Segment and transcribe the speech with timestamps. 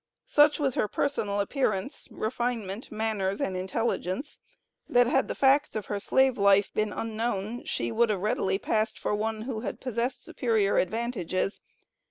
[0.25, 4.39] Such was her personal appearance, refinement, manners, and intelligence,
[4.89, 8.97] that had the facts of her slave life been unknown, she would have readily passed
[8.97, 11.61] for one who had possessed superior advantages.